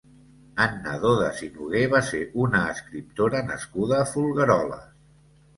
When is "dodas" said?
1.03-1.43